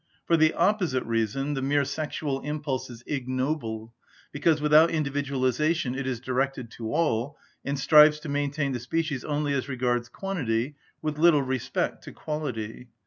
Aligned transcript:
For 0.25 0.35
the 0.35 0.55
opposite 0.55 1.03
reason, 1.05 1.53
the 1.53 1.61
mere 1.61 1.85
sexual 1.85 2.39
impulse 2.41 2.89
is 2.89 3.03
ignoble, 3.05 3.93
because 4.31 4.59
without 4.59 4.89
individualisation 4.89 5.93
it 5.93 6.07
is 6.07 6.19
directed 6.19 6.71
to 6.71 6.91
all, 6.91 7.37
and 7.63 7.77
strives 7.77 8.19
to 8.21 8.27
maintain 8.29 8.71
the 8.71 8.79
species 8.79 9.23
only 9.23 9.53
as 9.53 9.69
regards 9.69 10.09
quantity, 10.09 10.75
with 11.03 11.19
little 11.19 11.43
respect 11.43 12.03
to 12.05 12.11
quality. 12.13 12.87